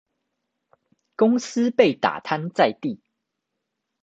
[1.15, 3.01] 公司被打癱在地